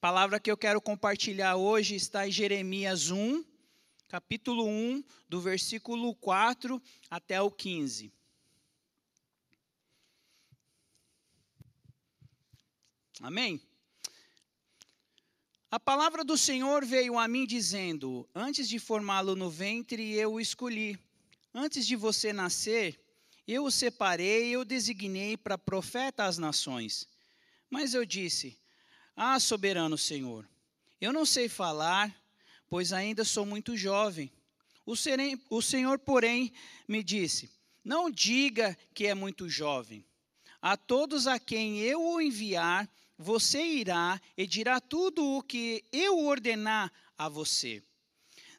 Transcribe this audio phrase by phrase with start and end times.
[0.00, 3.44] palavra que eu quero compartilhar hoje está em Jeremias 1,
[4.08, 8.10] capítulo 1, do versículo 4 até o 15.
[13.20, 13.60] Amém?
[15.70, 20.40] A palavra do Senhor veio a mim dizendo: Antes de formá-lo no ventre, eu o
[20.40, 20.98] escolhi.
[21.52, 22.98] Antes de você nascer,
[23.46, 27.06] eu o separei e o designei para profeta às nações.
[27.68, 28.58] Mas eu disse:
[29.16, 30.48] Ah, soberano Senhor,
[31.00, 32.14] eu não sei falar,
[32.68, 34.30] pois ainda sou muito jovem.
[34.86, 36.52] O, serem, o Senhor, porém,
[36.88, 37.50] me disse:
[37.84, 40.04] Não diga que é muito jovem.
[40.62, 46.18] A todos a quem eu o enviar, você irá e dirá tudo o que eu
[46.18, 47.82] ordenar a você.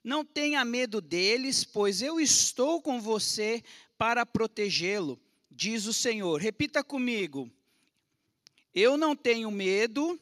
[0.03, 3.63] Não tenha medo deles, pois eu estou com você
[3.97, 6.41] para protegê-lo, diz o Senhor.
[6.41, 7.51] Repita comigo.
[8.73, 10.19] Eu não tenho medo,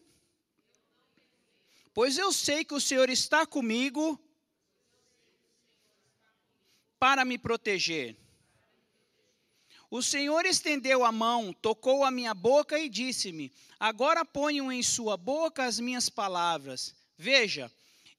[1.99, 4.17] pois eu sei que o Senhor está comigo
[6.97, 8.16] para me proteger.
[9.92, 15.17] O Senhor estendeu a mão, tocou a minha boca e disse-me: Agora ponham em sua
[15.17, 16.95] boca as minhas palavras.
[17.17, 17.70] Veja,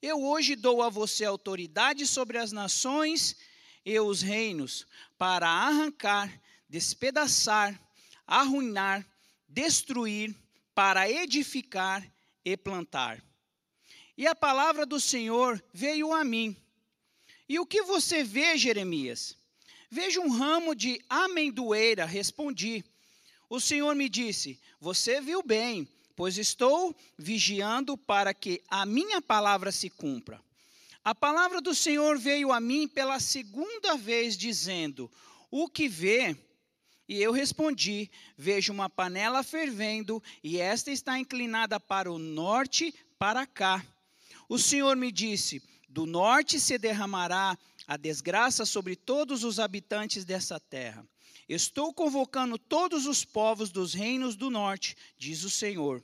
[0.03, 3.35] eu hoje dou a você autoridade sobre as nações
[3.83, 4.87] e os reinos,
[5.17, 6.31] para arrancar,
[6.69, 7.81] despedaçar,
[8.27, 9.07] arruinar,
[9.49, 10.37] destruir,
[10.75, 12.07] para edificar
[12.45, 13.30] e plantar.
[14.21, 16.55] E a palavra do Senhor veio a mim.
[17.49, 19.35] E o que você vê, Jeremias?
[19.91, 22.85] Vejo um ramo de amendoeira, respondi.
[23.49, 29.73] O Senhor me disse: Você viu bem, pois estou vigiando para que a minha palavra
[29.73, 30.39] se cumpra.
[31.03, 35.11] A palavra do Senhor veio a mim pela segunda vez, dizendo:
[35.51, 36.37] O que vê?
[37.09, 43.47] E eu respondi: Vejo uma panela fervendo, e esta está inclinada para o norte, para
[43.47, 43.83] cá.
[44.51, 47.57] O Senhor me disse: Do norte se derramará
[47.87, 51.07] a desgraça sobre todos os habitantes dessa terra.
[51.49, 56.03] Estou convocando todos os povos dos reinos do norte, diz o Senhor.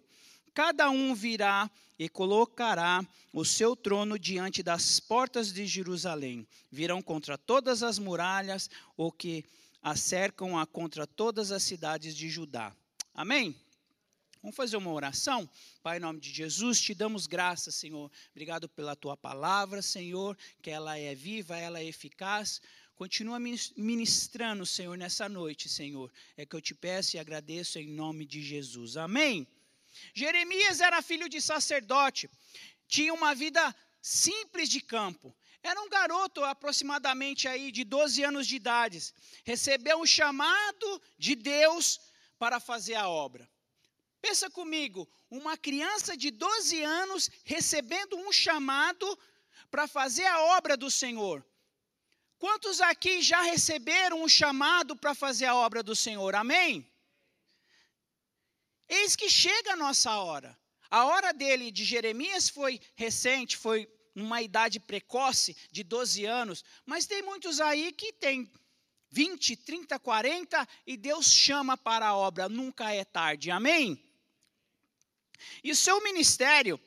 [0.54, 6.46] Cada um virá e colocará o seu trono diante das portas de Jerusalém.
[6.70, 9.44] Virão contra todas as muralhas, o que
[9.82, 12.72] a cercam a contra todas as cidades de Judá.
[13.12, 13.56] Amém?
[14.46, 15.50] Vamos fazer uma oração?
[15.82, 18.08] Pai, em nome de Jesus, te damos graças, Senhor.
[18.30, 22.62] Obrigado pela tua palavra, Senhor, que ela é viva, ela é eficaz.
[22.94, 26.12] Continua ministrando, Senhor, nessa noite, Senhor.
[26.36, 28.96] É que eu te peço e agradeço em nome de Jesus.
[28.96, 29.48] Amém.
[30.14, 32.30] Jeremias era filho de sacerdote,
[32.86, 35.36] tinha uma vida simples de campo.
[35.60, 39.12] Era um garoto aproximadamente aí de 12 anos de idade.
[39.44, 41.98] Recebeu um chamado de Deus
[42.38, 43.50] para fazer a obra.
[44.20, 49.18] Pensa comigo, uma criança de 12 anos recebendo um chamado
[49.70, 51.44] para fazer a obra do Senhor.
[52.38, 56.34] Quantos aqui já receberam um chamado para fazer a obra do Senhor?
[56.34, 56.90] Amém?
[58.88, 60.56] Eis que chega a nossa hora.
[60.90, 67.06] A hora dele, de Jeremias, foi recente, foi numa idade precoce de 12 anos, mas
[67.06, 68.50] tem muitos aí que têm
[69.10, 73.50] 20, 30, 40 e Deus chama para a obra, nunca é tarde.
[73.50, 74.02] Amém?
[75.62, 76.80] E o seu ministério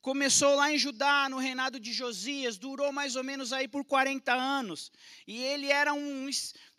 [0.00, 4.32] começou lá em Judá, no reinado de Josias, durou mais ou menos aí por 40
[4.32, 4.92] anos.
[5.26, 6.28] E ele era um,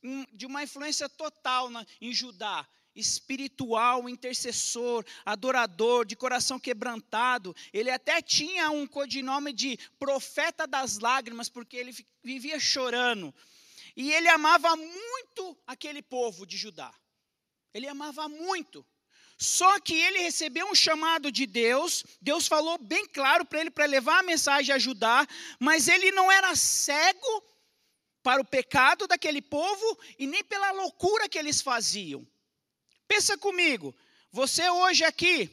[0.04, 7.56] um de uma influência total na, em Judá espiritual, intercessor, adorador, de coração quebrantado.
[7.74, 11.94] Ele até tinha um codinome de profeta das lágrimas, porque ele
[12.24, 13.36] vivia chorando.
[13.96, 16.94] E ele amava muito aquele povo de Judá.
[17.74, 18.86] Ele amava muito.
[19.38, 23.86] Só que ele recebeu um chamado de Deus, Deus falou bem claro para ele para
[23.86, 25.28] levar a mensagem e ajudar,
[25.60, 27.44] mas ele não era cego
[28.24, 32.26] para o pecado daquele povo e nem pela loucura que eles faziam.
[33.08, 33.94] Pensa comigo,
[34.32, 35.50] você hoje aqui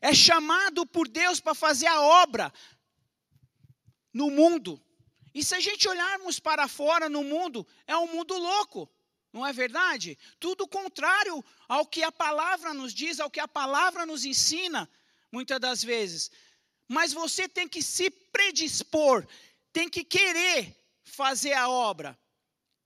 [0.00, 2.52] é chamado por Deus para fazer a obra
[4.12, 4.82] no mundo.
[5.32, 8.90] E se a gente olharmos para fora no mundo, é um mundo louco.
[9.32, 10.18] Não é verdade?
[10.38, 14.90] Tudo contrário ao que a palavra nos diz, ao que a palavra nos ensina,
[15.30, 16.30] muitas das vezes.
[16.88, 19.26] Mas você tem que se predispor,
[19.72, 22.18] tem que querer fazer a obra.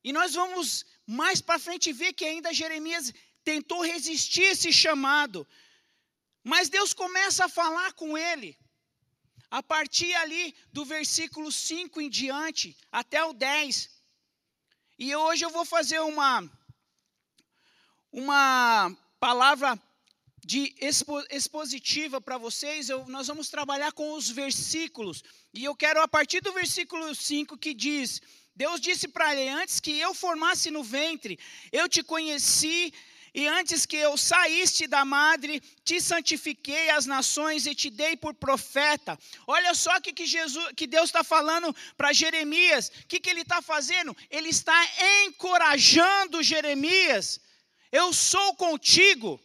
[0.03, 3.13] E nós vamos mais para frente ver que ainda Jeremias
[3.43, 5.47] tentou resistir esse chamado.
[6.43, 8.57] Mas Deus começa a falar com ele.
[9.51, 13.89] A partir ali do versículo 5 em diante, até o 10.
[14.97, 16.49] E hoje eu vou fazer uma
[18.13, 19.77] uma palavra
[20.45, 25.25] de expo, expositiva para vocês, eu, nós vamos trabalhar com os versículos.
[25.53, 28.21] E eu quero, a partir do versículo 5, que diz:
[28.55, 31.41] Deus disse para ele: Antes que eu formasse no ventre,
[31.73, 32.93] eu te conheci
[33.35, 38.33] e antes que eu saíste da madre, te santifiquei as nações e te dei por
[38.33, 39.19] profeta.
[39.45, 42.93] Olha só o que, que, Jesus, que Deus está falando para Jeremias.
[43.03, 44.17] O que, que ele está fazendo?
[44.31, 44.81] Ele está
[45.25, 47.41] encorajando Jeremias.
[47.91, 49.41] Eu sou contigo.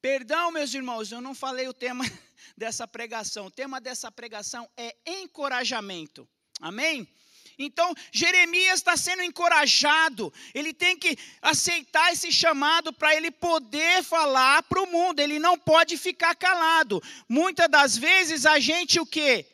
[0.00, 2.04] Perdão, meus irmãos, eu não falei o tema
[2.56, 3.46] dessa pregação.
[3.46, 6.28] O tema dessa pregação é encorajamento.
[6.60, 7.08] Amém?
[7.58, 14.62] Então, Jeremias está sendo encorajado, ele tem que aceitar esse chamado para ele poder falar
[14.62, 17.02] para o mundo, ele não pode ficar calado.
[17.28, 19.44] Muitas das vezes a gente o quê?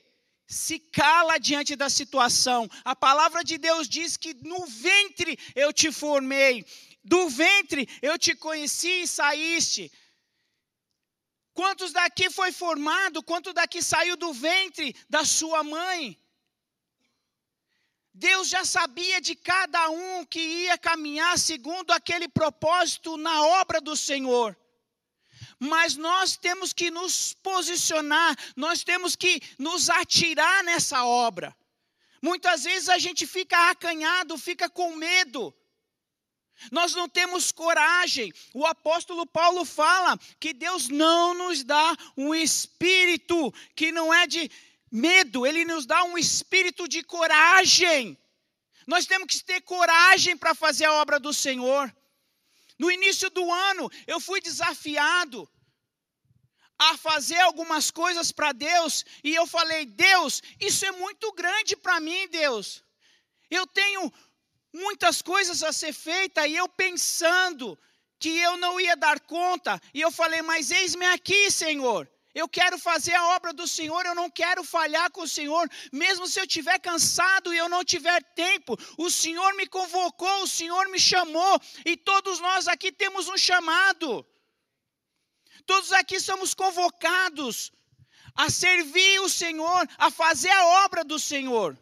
[0.46, 2.68] Se cala diante da situação.
[2.84, 6.66] A palavra de Deus diz que no ventre eu te formei,
[7.02, 9.90] do ventre eu te conheci e saíste.
[11.54, 13.22] Quantos daqui foi formado?
[13.22, 16.18] Quanto daqui saiu do ventre da sua mãe?
[18.14, 23.96] Deus já sabia de cada um que ia caminhar segundo aquele propósito na obra do
[23.96, 24.56] Senhor.
[25.58, 31.56] Mas nós temos que nos posicionar, nós temos que nos atirar nessa obra.
[32.22, 35.52] Muitas vezes a gente fica acanhado, fica com medo.
[36.70, 38.32] Nós não temos coragem.
[38.54, 44.48] O apóstolo Paulo fala que Deus não nos dá um espírito que não é de
[44.94, 48.16] medo, ele nos dá um espírito de coragem.
[48.86, 51.92] Nós temos que ter coragem para fazer a obra do Senhor.
[52.78, 55.50] No início do ano, eu fui desafiado
[56.78, 61.98] a fazer algumas coisas para Deus, e eu falei: Deus, isso é muito grande para
[61.98, 62.84] mim, Deus.
[63.50, 64.12] Eu tenho
[64.72, 67.76] muitas coisas a ser feitas, e eu pensando
[68.20, 72.08] que eu não ia dar conta, e eu falei: Mas eis-me aqui, Senhor.
[72.34, 76.26] Eu quero fazer a obra do Senhor, eu não quero falhar com o Senhor, mesmo
[76.26, 78.76] se eu estiver cansado e eu não tiver tempo.
[78.98, 84.26] O Senhor me convocou, o Senhor me chamou, e todos nós aqui temos um chamado.
[85.64, 87.72] Todos aqui somos convocados
[88.34, 91.78] a servir o Senhor, a fazer a obra do Senhor.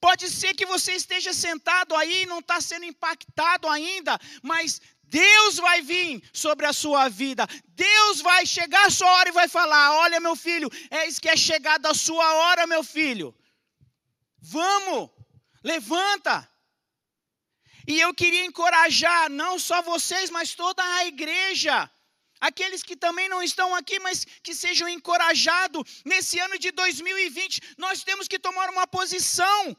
[0.00, 5.56] Pode ser que você esteja sentado aí e não está sendo impactado ainda, mas Deus
[5.56, 7.46] vai vir sobre a sua vida.
[7.68, 11.36] Deus vai chegar a sua hora e vai falar: Olha, meu filho, eis que é
[11.36, 13.34] chegada a sua hora, meu filho.
[14.40, 15.10] Vamos,
[15.62, 16.48] levanta.
[17.86, 21.90] E eu queria encorajar não só vocês, mas toda a igreja.
[22.40, 28.02] Aqueles que também não estão aqui, mas que sejam encorajados nesse ano de 2020, nós
[28.02, 29.76] temos que tomar uma posição.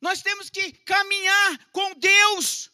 [0.00, 2.70] Nós temos que caminhar com Deus.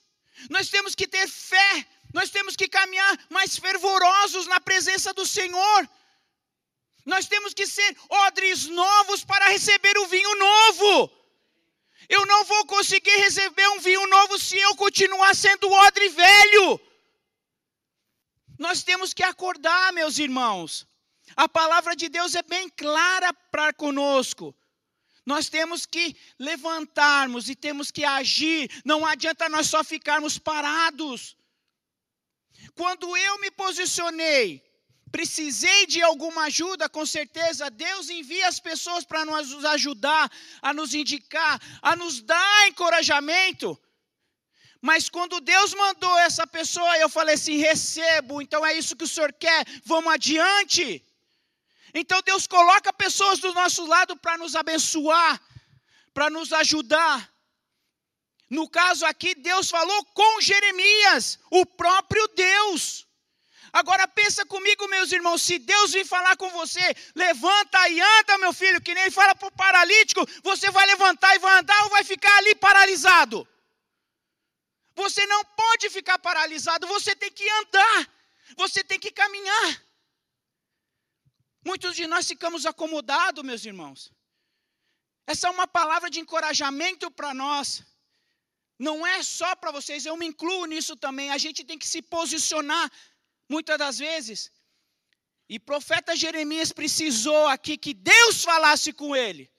[0.50, 5.88] Nós temos que ter fé, nós temos que caminhar mais fervorosos na presença do Senhor.
[7.04, 11.10] Nós temos que ser odres novos para receber o vinho novo.
[12.08, 16.80] Eu não vou conseguir receber um vinho novo se eu continuar sendo odre velho.
[18.58, 20.86] Nós temos que acordar, meus irmãos.
[21.36, 24.54] A palavra de Deus é bem clara para conosco.
[25.24, 28.70] Nós temos que levantarmos e temos que agir.
[28.84, 31.36] Não adianta nós só ficarmos parados.
[32.74, 34.62] Quando eu me posicionei,
[35.10, 40.92] precisei de alguma ajuda, com certeza Deus envia as pessoas para nos ajudar, a nos
[40.94, 43.80] indicar, a nos dar encorajamento.
[44.80, 49.08] Mas quando Deus mandou essa pessoa, eu falei assim: recebo, então é isso que o
[49.08, 51.02] Senhor quer, vamos adiante.
[51.94, 55.40] Então Deus coloca pessoas do nosso lado para nos abençoar,
[56.12, 57.32] para nos ajudar.
[58.50, 63.06] No caso aqui, Deus falou com Jeremias, o próprio Deus.
[63.72, 68.52] Agora pensa comigo, meus irmãos, se Deus vir falar com você, levanta e anda, meu
[68.52, 72.04] filho, que nem fala para o paralítico, você vai levantar e vai andar ou vai
[72.04, 73.48] ficar ali paralisado?
[74.94, 78.08] Você não pode ficar paralisado, você tem que andar,
[78.56, 79.82] você tem que caminhar.
[81.64, 84.12] Muitos de nós ficamos acomodados, meus irmãos.
[85.26, 87.82] Essa é uma palavra de encorajamento para nós.
[88.78, 91.30] Não é só para vocês, eu me incluo nisso também.
[91.30, 92.90] A gente tem que se posicionar
[93.48, 94.50] muitas das vezes.
[95.48, 99.50] E profeta Jeremias precisou aqui que Deus falasse com ele.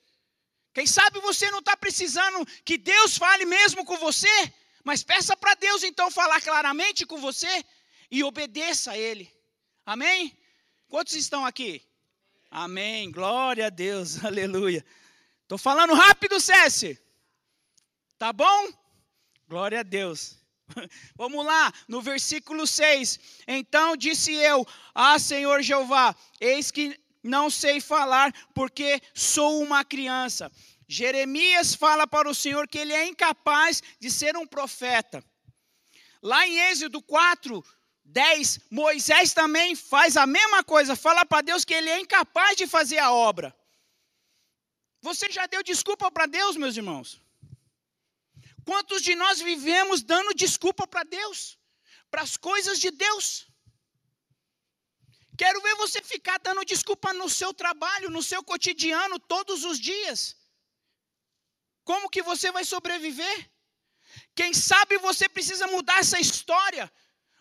[0.74, 4.52] Quem sabe você não está precisando que Deus fale mesmo com você,
[4.84, 7.64] mas peça para Deus então falar claramente com você
[8.10, 9.32] e obedeça a Ele.
[9.84, 10.36] Amém?
[10.88, 11.85] Quantos estão aqui?
[12.58, 13.10] Amém.
[13.10, 14.16] Glória a Deus.
[14.24, 14.82] Aleluia.
[15.42, 16.96] Estou falando rápido, César.
[18.16, 18.72] Tá bom?
[19.46, 20.38] Glória a Deus.
[21.16, 23.20] Vamos lá, no versículo 6.
[23.46, 30.50] Então disse eu: Ah, Senhor Jeová, eis que não sei falar, porque sou uma criança.
[30.88, 35.22] Jeremias fala para o Senhor que ele é incapaz de ser um profeta.
[36.22, 37.62] Lá em Êxodo 4,
[38.06, 42.66] 10, Moisés também faz a mesma coisa, fala para Deus que ele é incapaz de
[42.66, 43.54] fazer a obra.
[45.02, 47.20] Você já deu desculpa para Deus, meus irmãos?
[48.64, 51.58] Quantos de nós vivemos dando desculpa para Deus,
[52.10, 53.46] para as coisas de Deus?
[55.36, 60.36] Quero ver você ficar dando desculpa no seu trabalho, no seu cotidiano, todos os dias.
[61.84, 63.50] Como que você vai sobreviver?
[64.34, 66.90] Quem sabe você precisa mudar essa história.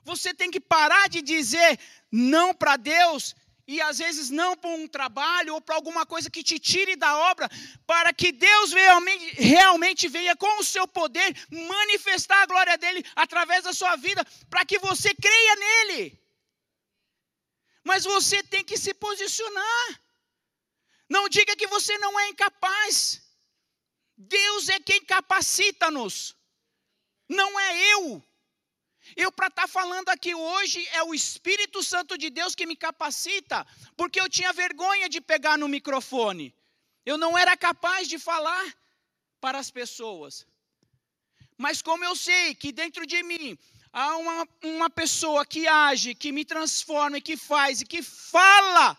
[0.06, 1.80] Você tem que parar de dizer
[2.12, 3.36] não para Deus
[3.68, 7.18] e às vezes não para um trabalho ou para alguma coisa que te tire da
[7.32, 7.50] obra,
[7.88, 13.64] para que Deus realmente, realmente venha com o seu poder manifestar a glória dele através
[13.64, 16.24] da sua vida, para que você creia nele.
[17.84, 20.02] Mas você tem que se posicionar.
[21.10, 23.22] Não diga que você não é incapaz.
[24.18, 26.36] Deus é quem capacita-nos,
[27.28, 28.24] não é eu.
[29.16, 32.76] Eu, para estar tá falando aqui hoje, é o Espírito Santo de Deus que me
[32.76, 36.54] capacita, porque eu tinha vergonha de pegar no microfone.
[37.06, 38.66] Eu não era capaz de falar
[39.40, 40.46] para as pessoas.
[41.58, 43.58] Mas como eu sei que dentro de mim
[43.94, 48.98] há uma, uma pessoa que age, que me transforma, e que faz e que fala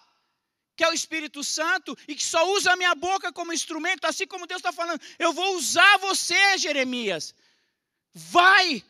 [0.74, 4.26] que é o Espírito Santo, e que só usa a minha boca como instrumento, assim
[4.26, 7.34] como Deus está falando, eu vou usar você, Jeremias.
[8.12, 8.84] Vai!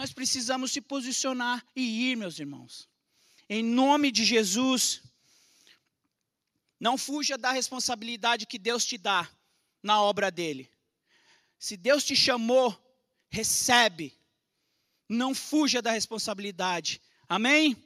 [0.00, 2.88] Nós precisamos se posicionar e ir, meus irmãos.
[3.46, 5.02] Em nome de Jesus,
[6.80, 9.30] não fuja da responsabilidade que Deus te dá
[9.82, 10.72] na obra dele.
[11.58, 12.74] Se Deus te chamou,
[13.28, 14.18] recebe.
[15.06, 16.98] Não fuja da responsabilidade.
[17.28, 17.76] Amém?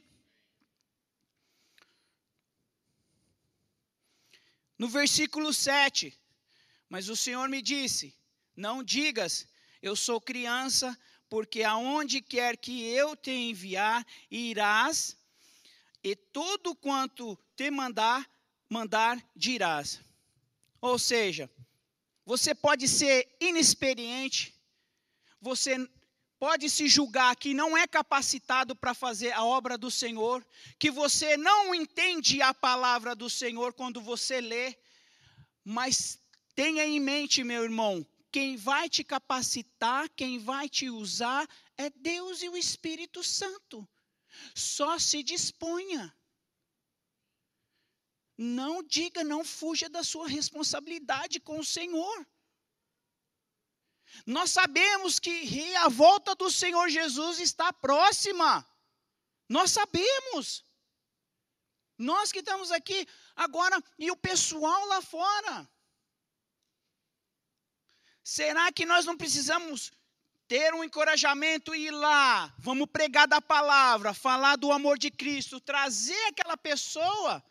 [4.79, 6.17] No versículo 7,
[6.89, 8.17] mas o Senhor me disse:
[8.55, 9.49] Não digas,
[9.83, 10.97] eu sou criança,
[11.35, 15.17] porque aonde quer que eu te enviar, irás,
[16.01, 18.25] e tudo quanto te mandar,
[18.71, 20.01] mandar, dirás.
[20.81, 21.51] Ou seja,
[22.25, 24.55] você pode ser inexperiente,
[25.41, 25.75] você
[26.39, 30.47] pode se julgar que não é capacitado para fazer a obra do Senhor,
[30.79, 34.77] que você não entende a palavra do Senhor quando você lê,
[35.65, 36.17] mas
[36.55, 42.43] tenha em mente, meu irmão, quem vai te capacitar, quem vai te usar é Deus
[42.43, 43.89] e o Espírito Santo.
[44.57, 46.13] Só se disponha.
[48.37, 52.27] Não diga, não fuja da sua responsabilidade com o Senhor.
[54.27, 58.69] Nós sabemos que a volta do Senhor Jesus está próxima.
[59.49, 60.67] Nós sabemos.
[61.97, 65.71] Nós que estamos aqui agora e o pessoal lá fora.
[68.25, 69.93] Será que nós não precisamos
[70.49, 72.51] ter um encorajamento e ir lá?
[72.59, 77.45] Vamos pregar da palavra, falar do amor de Cristo, trazer aquela pessoa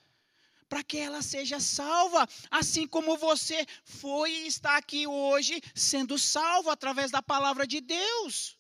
[0.68, 6.72] para que ela seja salva, assim como você foi e está aqui hoje sendo salvo
[6.72, 8.58] através da palavra de Deus.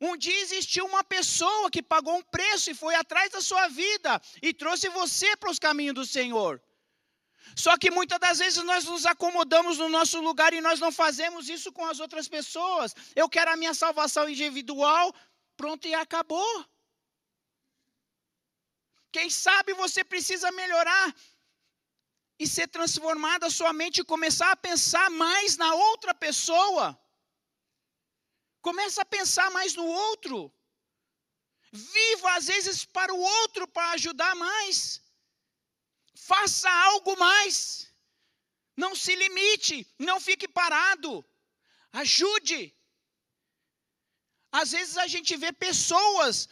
[0.00, 4.22] Um dia existiu uma pessoa que pagou um preço e foi atrás da sua vida
[4.40, 6.62] e trouxe você para os caminhos do Senhor.
[7.56, 11.48] Só que muitas das vezes nós nos acomodamos no nosso lugar e nós não fazemos
[11.48, 12.94] isso com as outras pessoas.
[13.14, 15.14] Eu quero a minha salvação individual,
[15.56, 16.64] pronto e acabou.
[19.12, 21.14] Quem sabe você precisa melhorar
[22.38, 26.98] e ser transformada sua mente e começar a pensar mais na outra pessoa.
[28.62, 30.52] Começa a pensar mais no outro.
[31.72, 35.02] Viva às vezes para o outro para ajudar mais.
[36.26, 37.92] Faça algo mais.
[38.76, 41.24] Não se limite, não fique parado.
[41.92, 42.74] Ajude.
[44.50, 46.48] Às vezes a gente vê pessoas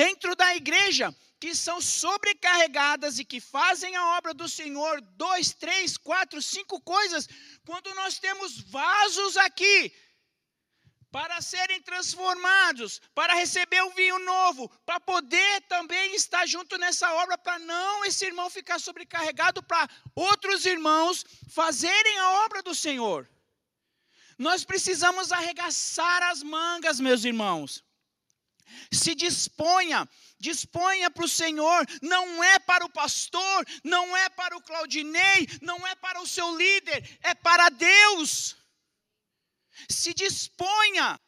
[0.00, 5.96] dentro da igreja que são sobrecarregadas e que fazem a obra do Senhor, dois, três,
[5.96, 7.28] quatro, cinco coisas,
[7.64, 9.92] quando nós temos vasos aqui
[11.10, 17.38] para serem transformados, para receber o vinho novo, para poder também estar junto nessa obra,
[17.38, 23.28] para não esse irmão ficar sobrecarregado, para outros irmãos fazerem a obra do Senhor.
[24.36, 27.82] Nós precisamos arregaçar as mangas, meus irmãos.
[28.92, 30.06] Se disponha,
[30.38, 35.86] disponha para o Senhor, não é para o pastor, não é para o Claudinei, não
[35.86, 38.57] é para o seu líder, é para Deus.
[39.88, 41.18] Se disponha.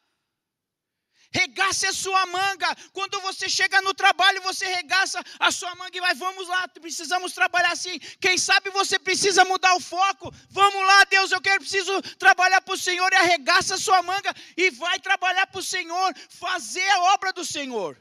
[1.33, 2.75] Regace a sua manga.
[2.91, 7.31] Quando você chega no trabalho, você regaça a sua manga e vai, vamos lá, precisamos
[7.31, 7.97] trabalhar assim.
[8.19, 10.29] Quem sabe você precisa mudar o foco.
[10.49, 14.33] Vamos lá, Deus, eu quero preciso trabalhar para o Senhor e arregaça a sua manga
[14.57, 17.97] e vai trabalhar para o Senhor, fazer a obra do Senhor.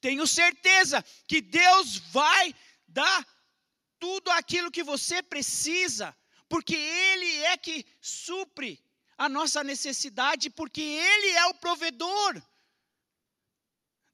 [0.00, 2.54] Tenho certeza que Deus vai
[2.88, 3.26] dar
[3.98, 6.16] tudo aquilo que você precisa,
[6.48, 8.82] porque Ele é que supre
[9.16, 12.42] a nossa necessidade, porque Ele é o provedor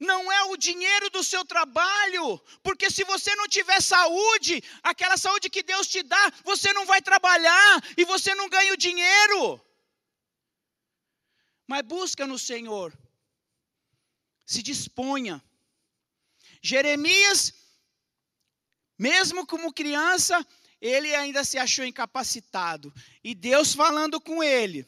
[0.00, 5.50] não é o dinheiro do seu trabalho, porque se você não tiver saúde, aquela saúde
[5.50, 9.60] que Deus te dá, você não vai trabalhar e você não ganha o dinheiro.
[11.66, 12.96] Mas busca no Senhor,
[14.46, 15.44] se disponha.
[16.62, 17.52] Jeremias,
[18.98, 20.44] mesmo como criança,
[20.80, 24.86] ele ainda se achou incapacitado, e Deus falando com ele,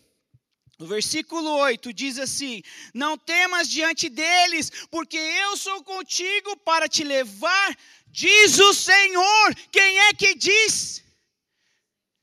[0.83, 2.61] no versículo 8 diz assim:
[2.93, 7.77] Não temas diante deles, porque eu sou contigo para te levar,
[8.09, 9.55] diz o Senhor.
[9.71, 11.05] Quem é que diz?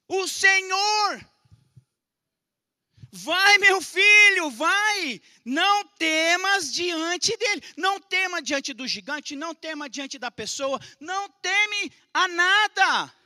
[0.10, 1.26] O Senhor.
[3.12, 5.22] Vai, meu filho, vai.
[5.46, 7.64] Não temas diante dele.
[7.78, 13.19] Não tema diante do gigante, não tema diante da pessoa, não teme a nada.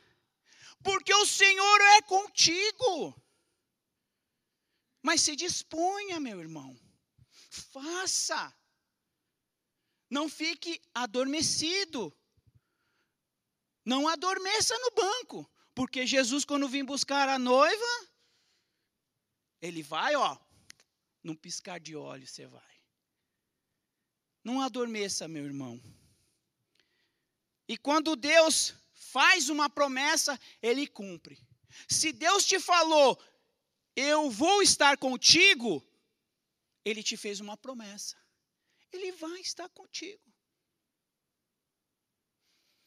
[0.84, 3.14] Porque o Senhor é contigo.
[5.02, 6.78] Mas se disponha, meu irmão.
[7.72, 8.54] Faça.
[10.10, 12.14] Não fique adormecido.
[13.84, 15.50] Não adormeça no banco.
[15.74, 17.92] Porque Jesus, quando vim buscar a noiva,
[19.60, 20.38] ele vai, ó,
[21.22, 22.74] num piscar de olhos você vai.
[24.44, 25.82] Não adormeça, meu irmão.
[27.66, 28.74] E quando Deus
[29.12, 31.38] faz uma promessa, ele cumpre.
[31.88, 33.20] Se Deus te falou,
[33.96, 35.82] eu vou estar contigo,
[36.84, 38.16] ele te fez uma promessa.
[38.92, 40.22] Ele vai estar contigo.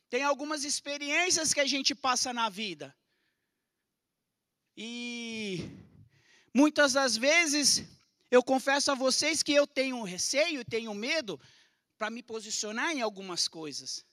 [0.10, 2.96] Tem algumas experiências que a gente passa na vida.
[4.76, 5.60] E
[6.54, 7.84] muitas das vezes
[8.32, 11.40] eu confesso a vocês que eu tenho receio, tenho medo
[11.98, 14.06] para me posicionar em algumas coisas.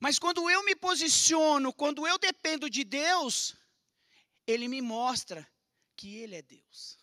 [0.00, 3.56] Mas quando eu me posiciono, quando eu dependo de Deus,
[4.46, 5.46] Ele me mostra
[5.96, 6.98] que Ele é Deus.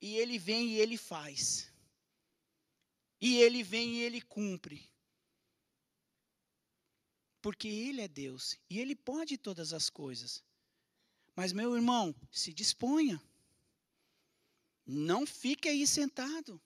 [0.00, 1.72] E Ele vem e Ele faz.
[3.20, 4.86] E Ele vem e Ele cumpre.
[7.40, 8.58] Porque Ele é Deus.
[8.68, 10.44] E Ele pode todas as coisas.
[11.34, 13.22] Mas, meu irmão, se disponha.
[14.84, 16.60] Não fique aí sentado.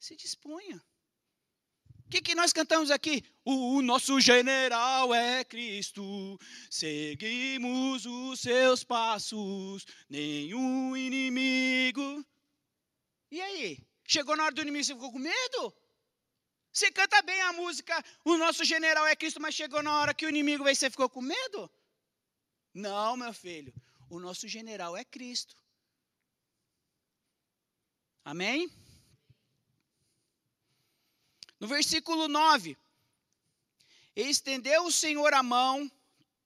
[0.00, 0.82] Se disponha
[2.10, 3.24] que, que nós cantamos aqui?
[3.44, 12.24] O, o nosso general é Cristo, seguimos os seus passos, nenhum inimigo.
[13.30, 13.78] E aí?
[14.04, 15.74] Chegou na hora do inimigo, você ficou com medo?
[16.72, 20.26] Você canta bem a música, o nosso general é Cristo, mas chegou na hora que
[20.26, 21.70] o inimigo veio, você ficou com medo?
[22.74, 23.72] Não, meu filho,
[24.08, 25.56] o nosso general é Cristo.
[28.24, 28.68] Amém?
[31.60, 32.76] No versículo 9:
[34.16, 35.90] Estendeu o Senhor a mão,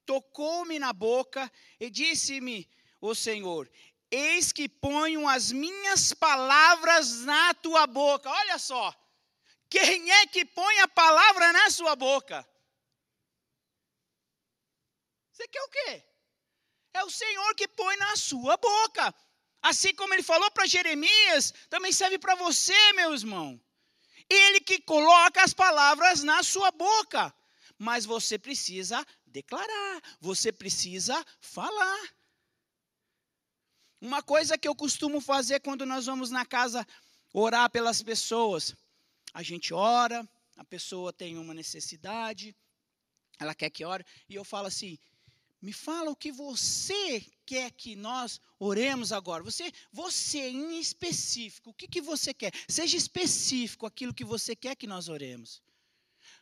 [0.04, 2.68] tocou-me na boca e disse-me
[3.00, 3.70] o Senhor:
[4.10, 8.28] Eis que ponho as minhas palavras na tua boca.
[8.28, 8.94] Olha só.
[9.70, 12.46] Quem é que põe a palavra na sua boca?
[15.32, 16.04] Você quer o quê?
[16.92, 19.12] É o Senhor que põe na sua boca.
[19.60, 23.60] Assim como ele falou para Jeremias, também serve para você, meu irmão.
[24.28, 27.34] Ele que coloca as palavras na sua boca.
[27.78, 32.08] Mas você precisa declarar, você precisa falar.
[34.00, 36.86] Uma coisa que eu costumo fazer quando nós vamos na casa
[37.32, 38.74] orar pelas pessoas,
[39.32, 42.54] a gente ora, a pessoa tem uma necessidade,
[43.40, 44.98] ela quer que ore, e eu falo assim:
[45.64, 49.42] me fala o que você quer que nós oremos agora.
[49.42, 52.52] Você, você em específico, o que, que você quer?
[52.68, 55.62] Seja específico aquilo que você quer que nós oremos.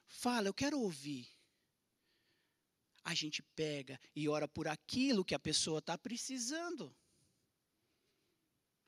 [0.08, 1.28] Fala, eu quero ouvir.
[3.04, 6.92] A gente pega e ora por aquilo que a pessoa está precisando.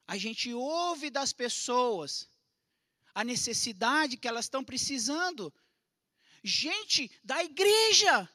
[0.05, 2.29] A gente ouve das pessoas
[3.15, 5.55] a necessidade que elas estão precisando.
[6.43, 8.29] Gente da igreja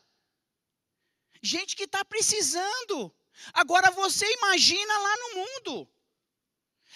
[1.41, 3.13] Gente que está precisando.
[3.53, 5.89] Agora você imagina lá no mundo.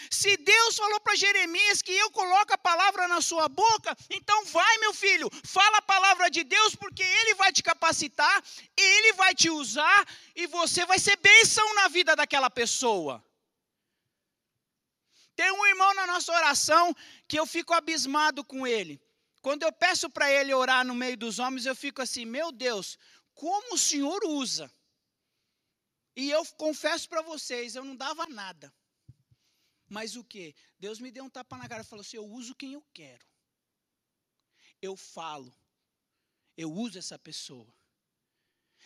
[0.10, 4.78] Se Deus falou para Jeremias que eu coloco a palavra na sua boca, então vai,
[4.80, 8.44] meu filho, fala a palavra de Deus, porque Ele vai te capacitar,
[8.76, 13.24] Ele vai te usar e você vai ser bênção na vida daquela pessoa.
[15.36, 16.96] Tem um irmão na nossa oração
[17.28, 19.02] que eu fico abismado com ele.
[19.42, 22.98] Quando eu peço para ele orar no meio dos homens, eu fico assim: meu Deus,
[23.34, 24.72] como o Senhor usa.
[26.16, 28.74] E eu confesso para vocês, eu não dava nada.
[29.90, 30.56] Mas o que?
[30.80, 33.26] Deus me deu um tapa na cara e falou assim: eu uso quem eu quero.
[34.82, 35.54] Eu falo.
[36.56, 37.74] Eu uso essa pessoa.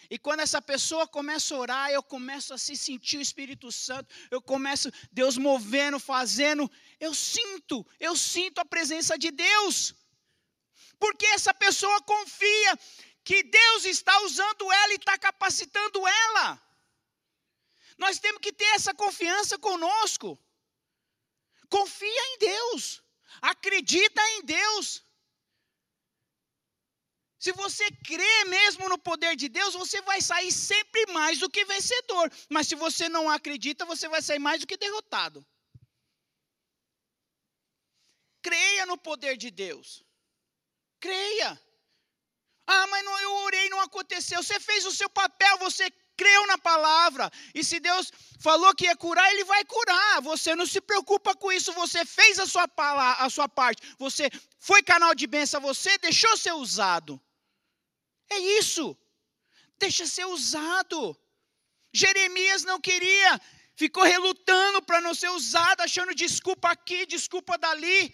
[0.10, 4.13] E quando essa pessoa começa a orar, eu começo a se sentir o Espírito Santo,
[4.29, 9.95] eu começo Deus movendo, fazendo, eu sinto, eu sinto a presença de Deus.
[10.99, 12.79] Porque essa pessoa confia
[13.28, 16.46] que Deus está usando ela e está capacitando ela.
[17.98, 20.40] Nós temos que ter essa confiança conosco.
[21.70, 23.04] Confia em Deus,
[23.42, 25.04] acredita em Deus.
[27.38, 31.66] Se você crê mesmo no poder de Deus, você vai sair sempre mais do que
[31.66, 32.32] vencedor.
[32.50, 35.46] Mas se você não acredita, você vai sair mais do que derrotado.
[38.42, 40.02] Creia no poder de Deus.
[41.02, 41.66] Creia.
[42.67, 44.43] Ah, mas não, eu orei não aconteceu.
[44.43, 47.32] Você fez o seu papel, você creu na palavra.
[47.53, 50.21] E se Deus falou que ia curar, Ele vai curar.
[50.21, 51.71] Você não se preocupa com isso.
[51.73, 52.67] Você fez a sua,
[53.19, 53.82] a sua parte.
[53.97, 55.62] Você foi canal de bênção.
[55.62, 57.21] Você deixou ser usado.
[58.30, 58.97] É isso.
[59.80, 61.17] Deixa ser usado.
[61.93, 63.41] Jeremias não queria,
[63.75, 68.13] ficou relutando para não ser usado, achando desculpa aqui, desculpa dali.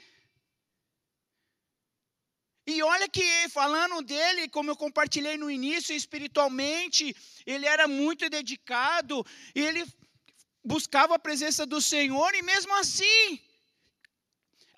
[2.73, 9.15] E olha que, falando dele, como eu compartilhei no início, espiritualmente, ele era muito dedicado,
[9.53, 9.81] ele
[10.73, 13.39] buscava a presença do Senhor, e mesmo assim,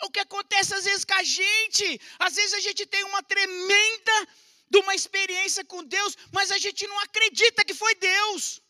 [0.03, 1.87] o que acontece às vezes com a gente,
[2.19, 4.17] às vezes a gente tem uma tremenda
[4.69, 8.61] de uma experiência com Deus, mas a gente não acredita que foi Deus.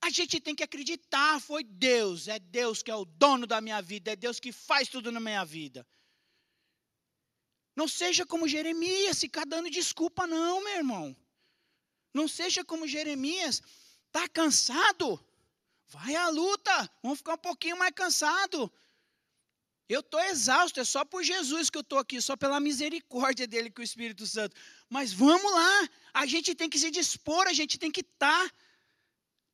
[0.00, 3.82] A gente tem que acreditar, foi Deus, é Deus que é o dono da minha
[3.82, 5.86] vida, é Deus que faz tudo na minha vida.
[7.78, 11.16] Não seja como Jeremias, ficar dando desculpa, não, meu irmão.
[12.12, 13.62] Não seja como Jeremias,
[14.06, 15.06] está cansado?
[15.86, 18.60] Vai à luta, vamos ficar um pouquinho mais cansado.
[19.88, 23.70] Eu estou exausto, é só por Jesus que eu estou aqui, só pela misericórdia dele
[23.70, 24.56] com o Espírito Santo.
[24.90, 28.54] Mas vamos lá, a gente tem que se dispor, a gente tem que estar, tá,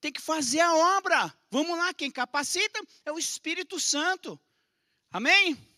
[0.00, 1.20] tem que fazer a obra.
[1.50, 4.40] Vamos lá, quem capacita é o Espírito Santo.
[5.10, 5.73] Amém?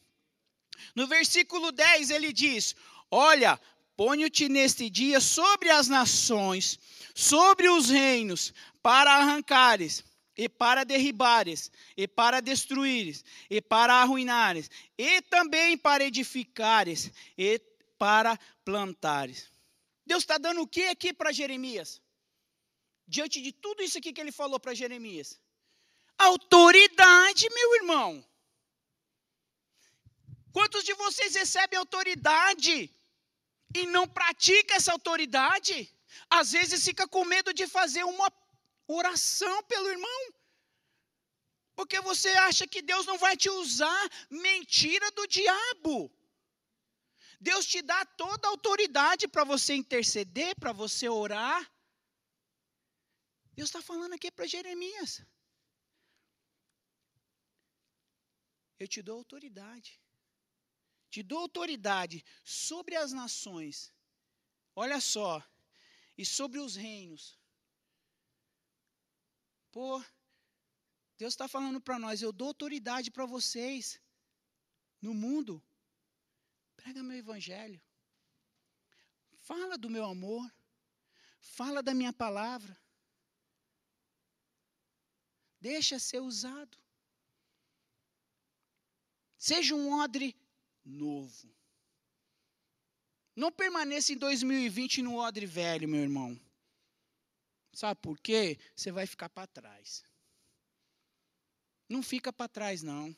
[0.95, 2.75] No versículo 10 ele diz:
[3.11, 3.61] Olha,
[3.97, 6.79] ponho-te neste dia sobre as nações,
[7.15, 10.05] sobre os reinos, para arrancares
[10.37, 17.59] e para derribares, e para destruires, e para arruinares, e também para edificares, e
[17.99, 19.51] para plantares.
[20.05, 22.03] Deus está dando o que aqui para Jeremias?
[23.09, 25.41] Diante de tudo isso aqui que ele falou para Jeremias.
[26.19, 28.25] Autoridade, meu irmão.
[30.57, 32.75] Quantos de vocês recebem autoridade
[33.79, 35.75] e não pratica essa autoridade?
[36.39, 38.29] Às vezes fica com medo de fazer uma
[38.99, 40.23] oração pelo irmão.
[41.79, 46.11] Porque você acha que Deus não vai te usar mentira do diabo.
[47.39, 51.61] Deus te dá toda a autoridade para você interceder, para você orar.
[53.53, 55.21] Deus está falando aqui para Jeremias.
[58.79, 59.93] Eu te dou autoridade.
[61.11, 63.93] Te dou autoridade sobre as nações.
[64.75, 65.43] Olha só.
[66.19, 67.39] E sobre os reinos.
[69.71, 70.03] Pô,
[71.19, 74.01] Deus está falando para nós: eu dou autoridade para vocês
[75.01, 75.63] no mundo.
[76.77, 77.81] Prega meu evangelho.
[79.35, 80.51] Fala do meu amor.
[81.41, 82.77] Fala da minha palavra.
[85.61, 86.77] Deixa ser usado.
[89.39, 90.35] Seja um odre
[90.87, 91.53] novo.
[93.35, 96.41] Não permaneça em 2020 no odre velho, meu irmão.
[97.73, 98.59] Sabe por quê?
[98.75, 100.03] Você vai ficar para trás.
[101.89, 103.15] Não fica para trás, não.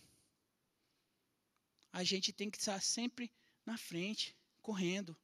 [1.93, 3.31] A gente tem que estar sempre
[3.65, 5.17] na frente, correndo.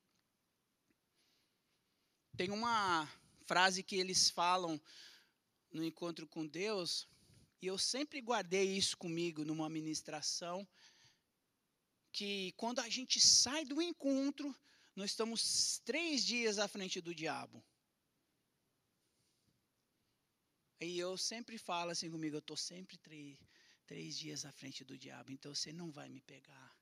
[2.37, 3.09] Tem uma
[3.47, 4.81] frase que eles falam
[5.73, 7.09] no encontro com Deus,
[7.61, 10.67] e eu sempre guardei isso comigo numa ministração,
[12.15, 14.57] que quando a gente sai do encontro,
[14.95, 17.63] nós estamos três dias à frente do diabo.
[20.81, 23.37] E eu sempre falo assim comigo, eu estou sempre três,
[23.85, 26.73] três dias à frente do diabo, então você não vai me pegar.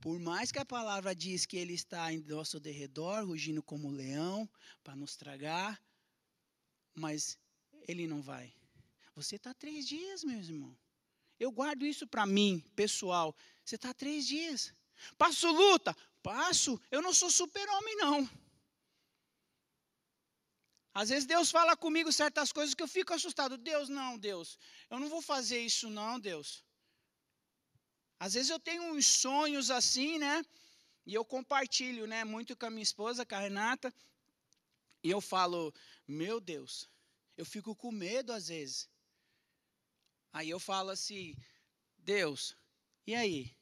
[0.00, 4.48] Por mais que a palavra diz que ele está em nosso derredor, rugindo como leão,
[4.82, 5.80] para nos tragar,
[6.94, 7.38] mas
[7.86, 8.54] ele não vai.
[9.14, 10.74] Você está três dias, meu irmão.
[11.44, 13.34] Eu guardo isso para mim, pessoal.
[13.64, 14.72] Você está três dias.
[15.18, 15.92] Passo luta?
[16.22, 16.80] Passo.
[16.88, 18.30] Eu não sou super-homem, não.
[20.94, 23.56] Às vezes Deus fala comigo certas coisas que eu fico assustado.
[23.56, 24.56] Deus, não, Deus.
[24.88, 26.64] Eu não vou fazer isso, não, Deus.
[28.20, 30.44] Às vezes eu tenho uns sonhos assim, né?
[31.04, 33.92] E eu compartilho, né, muito com a minha esposa, com a Renata.
[35.02, 35.74] E eu falo,
[36.06, 36.88] meu Deus,
[37.36, 38.91] eu fico com medo às vezes.
[40.32, 41.36] Aí eu falo assim,
[41.98, 42.56] Deus,
[43.06, 43.54] e aí?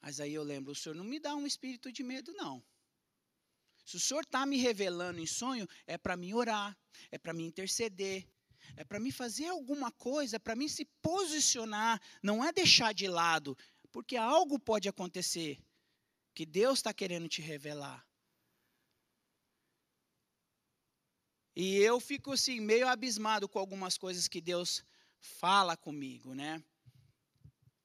[0.00, 2.64] Mas aí eu lembro, o Senhor não me dá um espírito de medo, não.
[3.84, 6.76] Se o Senhor está me revelando em sonho, é para me orar,
[7.10, 8.26] é para me interceder,
[8.76, 13.06] é para me fazer alguma coisa, é para me se posicionar, não é deixar de
[13.06, 13.56] lado,
[13.92, 15.58] porque algo pode acontecer
[16.34, 18.05] que Deus está querendo te revelar.
[21.56, 24.84] E eu fico assim, meio abismado com algumas coisas que Deus
[25.18, 26.62] fala comigo, né?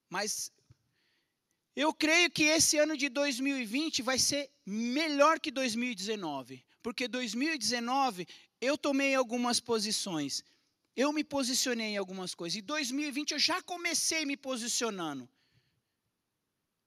[0.09, 0.51] Mas
[1.73, 8.27] eu creio que esse ano de 2020 vai ser melhor que 2019, porque 2019
[8.59, 10.43] eu tomei algumas posições,
[10.93, 15.29] eu me posicionei em algumas coisas, e 2020 eu já comecei me posicionando.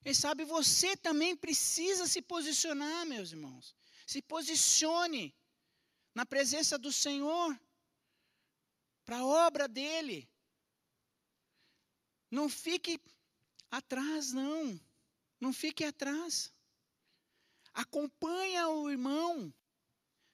[0.02, 3.74] Quem sabe você também precisa se posicionar, meus irmãos.
[4.06, 5.34] Se posicione
[6.14, 7.58] na presença do Senhor,
[9.04, 10.28] para a obra dele.
[12.30, 13.00] Não fique
[13.70, 14.80] atrás, não.
[15.40, 16.52] Não fique atrás.
[17.72, 19.52] Acompanha o irmão.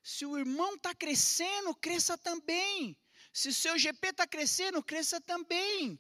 [0.03, 2.97] Se o irmão está crescendo, cresça também.
[3.33, 5.99] Se o seu GP está crescendo, cresça também.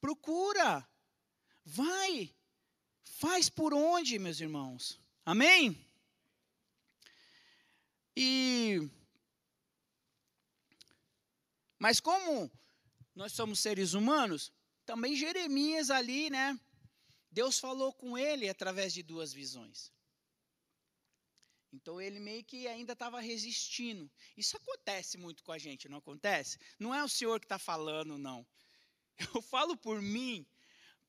[0.00, 0.86] Procura.
[1.64, 2.34] Vai.
[3.04, 5.00] Faz por onde, meus irmãos?
[5.24, 5.86] Amém?
[8.16, 8.90] E
[11.80, 12.52] mas como
[13.14, 14.52] nós somos seres humanos,
[14.84, 16.60] também Jeremias ali, né?
[17.30, 19.90] Deus falou com ele através de duas visões.
[21.72, 24.10] Então ele meio que ainda estava resistindo.
[24.36, 26.58] Isso acontece muito com a gente, não acontece?
[26.78, 28.46] Não é o Senhor que está falando, não.
[29.34, 30.46] Eu falo por mim,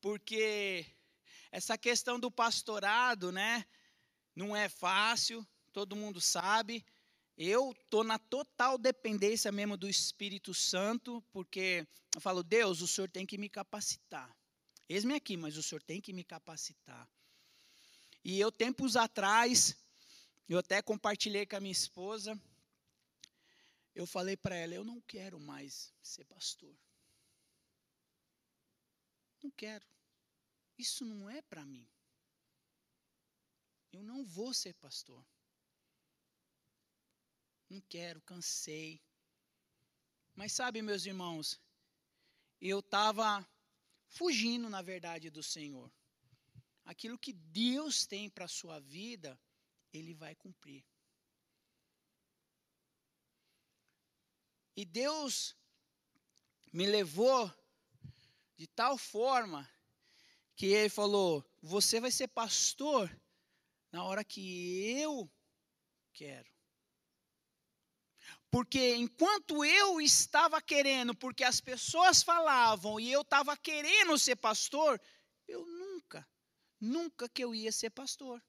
[0.00, 0.86] porque
[1.50, 3.66] essa questão do pastorado, né?
[4.34, 6.82] Não é fácil, todo mundo sabe.
[7.36, 13.10] Eu estou na total dependência mesmo do Espírito Santo, porque eu falo, Deus, o Senhor
[13.10, 14.36] tem que me capacitar.
[14.88, 17.08] Eis-me aqui, mas o Senhor tem que me capacitar.
[18.24, 19.76] E eu, tempos atrás,
[20.48, 22.40] eu até compartilhei com a minha esposa,
[23.94, 26.74] eu falei para ela, eu não quero mais ser pastor.
[29.42, 29.86] Não quero.
[30.78, 31.88] Isso não é para mim.
[33.92, 35.24] Eu não vou ser pastor.
[37.72, 39.00] Não quero, cansei.
[40.34, 41.58] Mas sabe, meus irmãos,
[42.60, 43.48] eu estava
[44.08, 45.90] fugindo, na verdade, do Senhor.
[46.84, 49.40] Aquilo que Deus tem para a sua vida,
[49.90, 50.84] Ele vai cumprir.
[54.76, 55.56] E Deus
[56.74, 57.50] me levou
[58.54, 59.66] de tal forma
[60.54, 63.10] que Ele falou: Você vai ser pastor
[63.90, 65.26] na hora que eu
[66.12, 66.51] quero.
[68.52, 75.00] Porque enquanto eu estava querendo, porque as pessoas falavam e eu estava querendo ser pastor,
[75.48, 76.28] eu nunca,
[76.78, 78.44] nunca que eu ia ser pastor.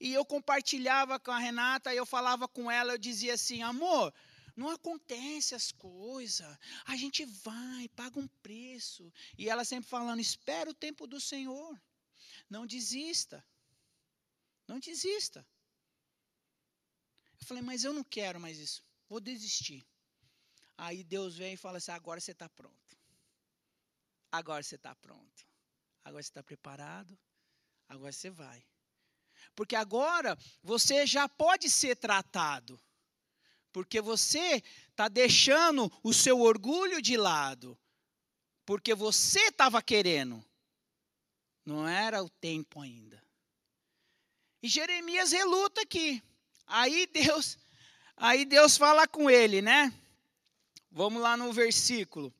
[0.00, 4.12] E eu compartilhava com a Renata, eu falava com ela, eu dizia assim: amor,
[4.56, 9.12] não acontece as coisas, a gente vai, paga um preço.
[9.38, 11.80] E ela sempre falando: espera o tempo do Senhor,
[12.50, 13.46] não desista,
[14.66, 15.46] não desista.
[17.40, 19.86] Eu falei, mas eu não quero mais isso vou desistir.
[20.78, 22.96] Aí Deus vem e fala assim: agora você está pronto.
[24.30, 25.46] Agora você está pronto.
[26.02, 27.18] Agora você está preparado.
[27.88, 28.64] Agora você vai.
[29.54, 32.80] Porque agora você já pode ser tratado.
[33.70, 37.78] Porque você está deixando o seu orgulho de lado.
[38.64, 40.42] Porque você estava querendo.
[41.66, 43.22] Não era o tempo ainda.
[44.62, 46.22] E Jeremias reluta aqui.
[46.66, 47.58] Aí Deus
[48.16, 49.92] Aí Deus fala com ele, né?
[50.90, 52.32] Vamos lá no versículo.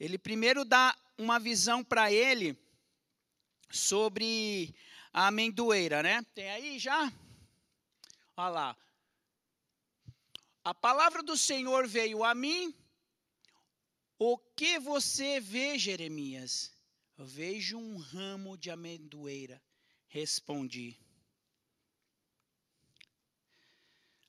[0.00, 2.56] Ele primeiro dá uma visão para ele
[3.70, 4.74] sobre
[5.12, 6.24] a amendoeira, né?
[6.34, 7.12] Tem aí já?
[8.36, 8.76] Olha lá.
[10.64, 12.74] A palavra do Senhor veio a mim.
[14.18, 16.72] O que você vê, Jeremias?
[17.16, 19.60] Eu vejo um ramo de amendoeira.
[20.08, 20.96] Respondi.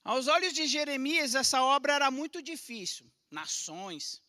[0.03, 3.11] Aos olhos de Jeremias, essa obra era muito difícil.
[3.29, 4.23] Nações,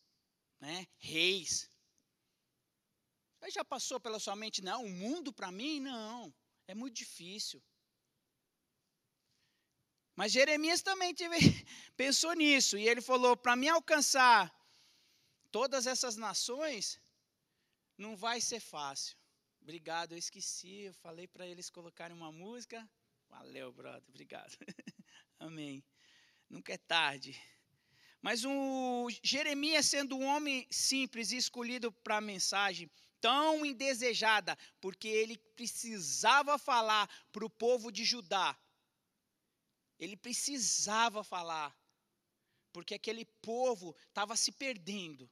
[0.61, 1.71] né, reis.
[3.41, 6.35] Aí já passou pela sua mente, não, o mundo para mim, não,
[6.67, 7.63] é muito difícil.
[10.15, 11.39] Mas Jeremias também teve,
[11.97, 14.55] pensou nisso, e ele falou: para me alcançar
[15.51, 17.01] todas essas nações,
[17.97, 19.17] não vai ser fácil.
[19.63, 22.89] Obrigado, eu esqueci, eu falei para eles colocarem uma música.
[23.29, 24.57] Valeu, brother, obrigado.
[25.41, 25.83] Amém.
[26.49, 27.41] Nunca é tarde.
[28.21, 35.09] Mas o Jeremias, sendo um homem simples e escolhido para a mensagem, tão indesejada, porque
[35.09, 38.59] ele precisava falar para o povo de Judá.
[39.99, 41.75] Ele precisava falar,
[42.73, 45.31] porque aquele povo estava se perdendo.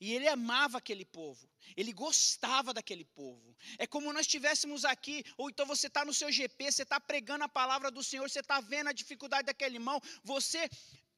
[0.00, 3.56] E ele amava aquele povo, ele gostava daquele povo.
[3.78, 7.44] É como nós estivéssemos aqui, ou então você está no seu GP, você está pregando
[7.44, 10.68] a palavra do Senhor, você está vendo a dificuldade daquele irmão, você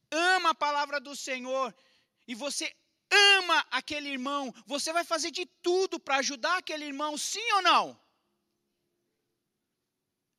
[0.09, 1.75] ama a palavra do Senhor,
[2.27, 2.75] e você
[3.11, 8.01] ama aquele irmão, você vai fazer de tudo para ajudar aquele irmão, sim ou não?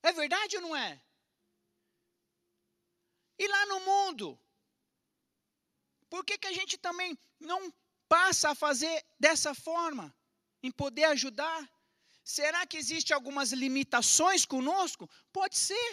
[0.03, 1.01] É verdade ou não é?
[3.39, 4.39] E lá no mundo,
[6.11, 7.73] por que, que a gente também não
[8.12, 10.14] passa a fazer dessa forma,
[10.62, 11.61] em poder ajudar?
[12.22, 15.09] Será que existe algumas limitações conosco?
[15.33, 15.90] Pode ser.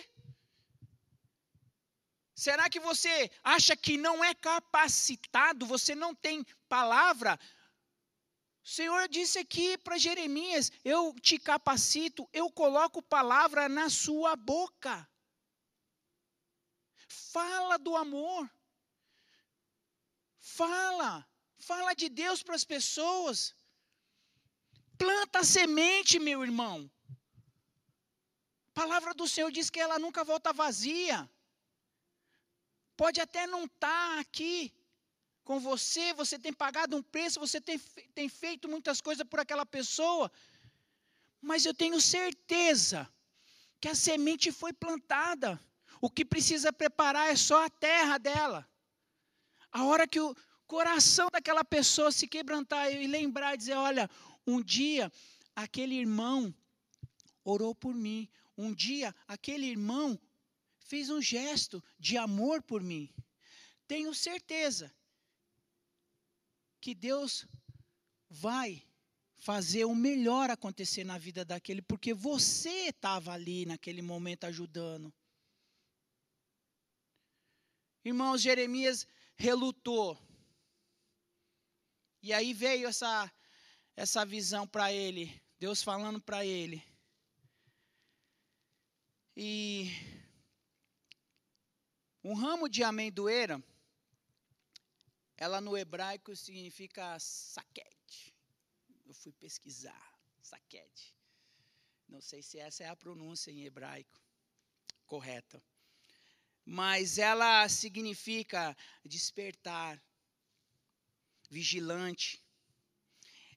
[2.36, 7.40] Será que você acha que não é capacitado, você não tem palavra?
[8.66, 15.10] O Senhor disse aqui para Jeremias: Eu te capacito, eu coloco palavra na sua boca.
[17.08, 18.50] Fala do amor.
[20.42, 21.29] Fala.
[21.60, 23.56] Fala de Deus para as pessoas.
[24.98, 26.90] Planta a semente, meu irmão.
[28.70, 31.30] A palavra do Senhor diz que ela nunca volta vazia
[33.00, 34.74] pode até não estar tá aqui
[35.46, 37.80] com você, você tem pagado um preço, você tem,
[38.14, 40.30] tem feito muitas coisas por aquela pessoa,
[41.42, 43.10] mas eu tenho certeza
[43.80, 45.58] que a semente foi plantada.
[46.02, 48.70] O que precisa preparar é só a terra dela.
[49.72, 50.36] A hora que o
[50.70, 54.08] coração daquela pessoa se quebrantar e lembrar, dizer: olha,
[54.46, 55.12] um dia
[55.56, 56.54] aquele irmão
[57.44, 60.18] orou por mim, um dia aquele irmão
[60.78, 63.12] fez um gesto de amor por mim.
[63.88, 64.94] Tenho certeza
[66.80, 67.48] que Deus
[68.30, 68.84] vai
[69.38, 75.12] fazer o melhor acontecer na vida daquele, porque você estava ali naquele momento ajudando.
[78.06, 80.29] Irmãos, Jeremias relutou.
[82.22, 83.32] E aí veio essa,
[83.96, 86.84] essa visão para ele, Deus falando para ele.
[89.36, 89.90] E
[92.22, 93.64] um ramo de amendoeira,
[95.38, 98.36] ela no hebraico significa saquete.
[99.06, 101.16] Eu fui pesquisar, saquete.
[102.10, 104.22] Não sei se essa é a pronúncia em hebraico
[105.06, 105.64] correta.
[106.66, 110.02] Mas ela significa despertar,
[111.50, 112.42] vigilante.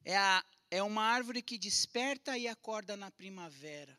[0.04, 3.98] É, a, é uma árvore que desperta e acorda na primavera.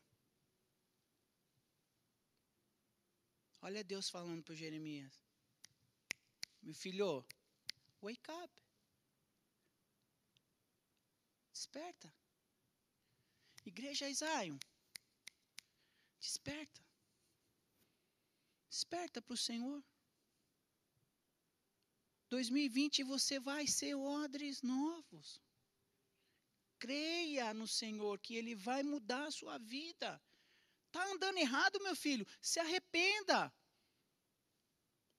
[3.61, 5.13] Olha Deus falando para Jeremias.
[6.61, 7.25] Meu filho,
[8.01, 8.53] wake up.
[11.53, 12.13] Desperta.
[13.65, 14.59] Igreja Isaiah.
[16.19, 16.81] Desperta.
[18.69, 19.83] Desperta para o Senhor.
[22.33, 25.27] 2020 você vai ser odres novos.
[26.79, 30.09] Creia no Senhor que Ele vai mudar a sua vida.
[30.87, 32.25] Está andando errado, meu filho?
[32.41, 33.53] Se arrependa.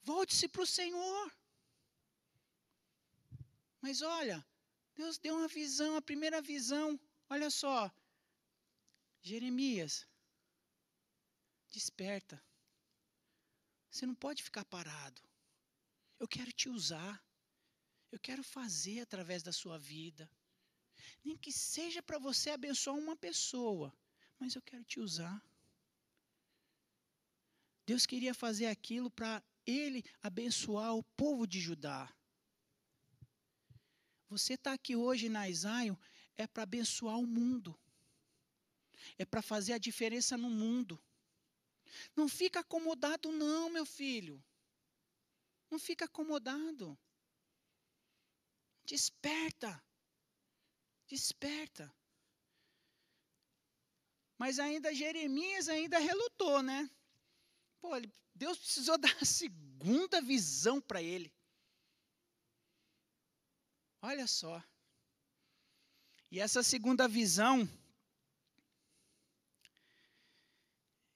[0.02, 1.26] Volte-se para o Senhor.
[3.80, 4.44] Mas olha,
[4.96, 6.98] Deus deu uma visão, a primeira visão.
[7.30, 7.78] Olha só.
[9.22, 10.06] Jeremias,
[11.70, 12.42] desperta.
[13.88, 15.22] Você não pode ficar parado.
[16.24, 17.22] Eu quero te usar.
[18.10, 20.24] Eu quero fazer através da sua vida.
[21.22, 23.94] Nem que seja para você abençoar uma pessoa,
[24.38, 25.38] mas eu quero te usar.
[27.84, 32.10] Deus queria fazer aquilo para ele abençoar o povo de Judá.
[34.30, 35.98] Você está aqui hoje na Isaio
[36.38, 37.78] é para abençoar o mundo.
[39.18, 40.98] É para fazer a diferença no mundo.
[42.16, 44.42] Não fica acomodado não, meu filho.
[45.74, 46.96] Não fica acomodado.
[48.84, 49.84] Desperta.
[51.08, 51.92] Desperta.
[54.38, 56.88] Mas ainda Jeremias ainda relutou, né?
[57.80, 57.90] Pô,
[58.32, 61.34] Deus precisou dar a segunda visão para ele.
[64.00, 64.62] Olha só.
[66.30, 67.68] E essa segunda visão,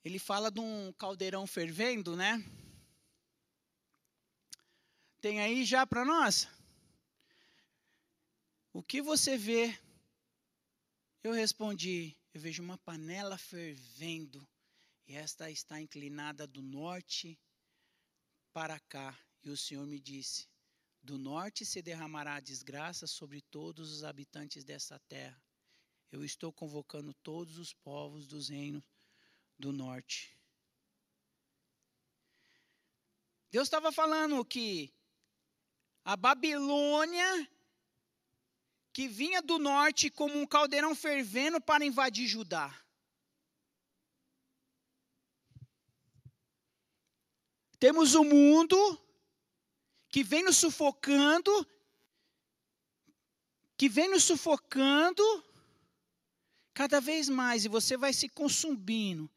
[0.05, 2.45] ele fala de um caldeirão fervendo, né?
[5.21, 6.49] Tem aí já para nós?
[8.73, 9.77] O que você vê?
[11.25, 14.47] Eu respondi: eu vejo uma panela fervendo,
[15.09, 17.37] e esta está inclinada do norte
[18.53, 19.19] para cá.
[19.43, 20.47] E o Senhor me disse:
[21.03, 25.43] do norte se derramará desgraça sobre todos os habitantes dessa terra.
[26.13, 28.85] Eu estou convocando todos os povos dos reinos
[29.59, 30.37] do norte.
[33.51, 34.93] Deus estava falando que
[36.09, 37.51] a Babilônia,
[38.95, 42.75] que vinha do norte como um caldeirão fervendo para invadir Judá.
[47.79, 48.79] Temos o mundo
[50.09, 51.53] que vem nos sufocando,
[53.77, 55.23] que vem nos sufocando
[56.73, 59.31] cada vez mais, e você vai se consumindo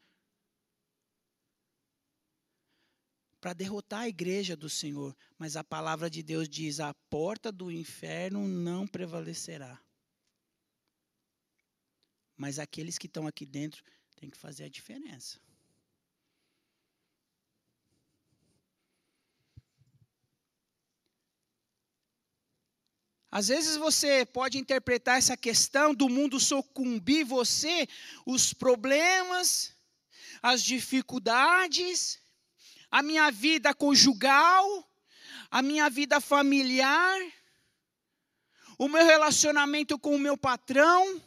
[3.41, 5.17] para derrotar a igreja do Senhor.
[5.37, 9.81] Mas a palavra de Deus diz: a porta do inferno não prevalecerá.
[12.37, 13.83] Mas aqueles que estão aqui dentro
[14.15, 15.39] têm que fazer a diferença.
[23.29, 27.87] Às vezes você pode interpretar essa questão do mundo sucumbir você,
[28.25, 29.73] os problemas,
[30.41, 32.20] as dificuldades,
[32.91, 34.87] a minha vida conjugal,
[35.49, 37.17] a minha vida familiar,
[38.77, 41.21] o meu relacionamento com o meu patrão,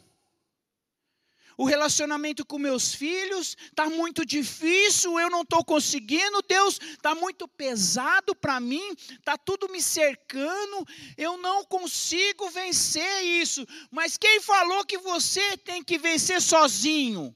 [1.57, 7.47] o relacionamento com meus filhos está muito difícil, eu não estou conseguindo, Deus está muito
[7.47, 10.85] pesado para mim, está tudo me cercando,
[11.17, 13.65] eu não consigo vencer isso.
[13.89, 17.33] Mas quem falou que você tem que vencer sozinho?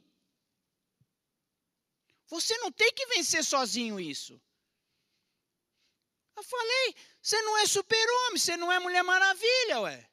[2.30, 4.40] Você não tem que vencer sozinho isso.
[6.36, 10.10] Eu falei, você não é super-homem, você não é Mulher Maravilha, ué.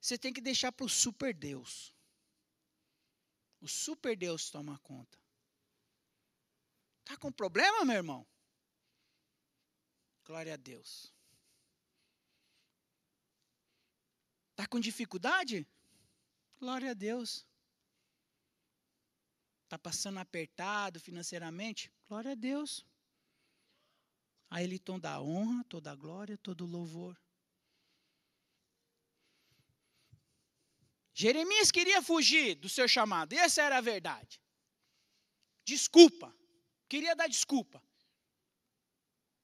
[0.00, 1.94] Você tem que deixar para o super Deus.
[3.60, 5.18] O super Deus toma conta.
[7.04, 8.26] Tá com problema, meu irmão?
[10.24, 11.14] Glória a Deus.
[14.56, 15.66] Tá com dificuldade?
[16.58, 17.46] Glória a Deus.
[19.74, 21.90] Tá passando apertado financeiramente?
[22.06, 22.86] Glória a Deus.
[24.48, 27.20] A Ele toda a honra, toda a glória, todo o louvor.
[31.12, 34.40] Jeremias queria fugir do seu chamado, essa era a verdade.
[35.64, 36.32] Desculpa,
[36.88, 37.82] queria dar desculpa.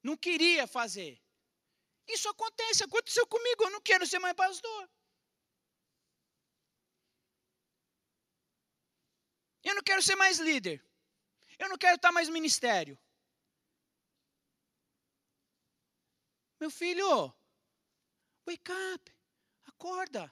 [0.00, 1.20] Não queria fazer.
[2.06, 4.88] Isso acontece, aconteceu comigo, eu não quero ser mais pastor.
[9.70, 10.84] Eu não quero ser mais líder.
[11.56, 12.98] Eu não quero estar mais no ministério.
[16.58, 17.32] Meu filho,
[18.44, 19.14] wake up,
[19.68, 20.24] acorda.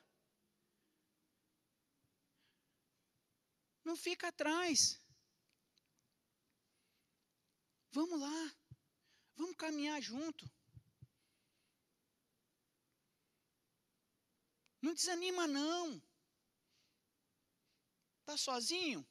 [3.84, 5.00] Não fica atrás.
[7.92, 8.56] Vamos lá.
[9.36, 10.50] Vamos caminhar junto.
[14.82, 16.02] Não desanima não.
[18.26, 19.07] Tá sozinho?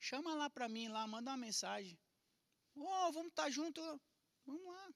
[0.00, 1.98] Chama lá para mim lá, manda uma mensagem.
[2.74, 3.80] Oh, vamos estar tá junto.
[4.46, 4.94] Vamos lá.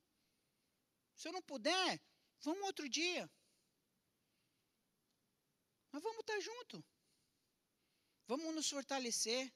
[1.14, 2.00] Se eu não puder,
[2.40, 3.30] vamos outro dia.
[5.92, 6.84] Mas vamos estar tá junto.
[8.26, 9.52] Vamos nos fortalecer.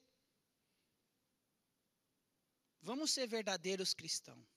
[2.81, 4.47] Vamos ser verdadeiros cristãos.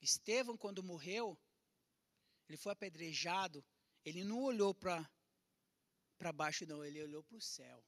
[0.00, 1.38] Estevão, quando morreu,
[2.48, 3.62] ele foi apedrejado,
[4.02, 5.08] ele não olhou para
[6.40, 7.82] baixo, não, ele olhou para o céu.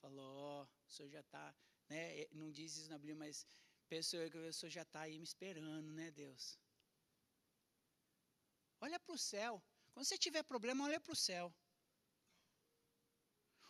[0.00, 1.54] Falou: Ó, oh, o senhor já está,
[1.88, 2.26] né?
[2.30, 3.44] Não diz isso na Bíblia, mas
[3.88, 6.56] pensou que o senhor já está aí me esperando, né, Deus?
[8.80, 9.60] Olha para o céu.
[9.92, 11.52] Quando você tiver problema, olha para o céu.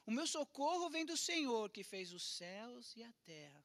[0.04, 3.64] O meu socorro vem do Senhor que fez os céus e a terra.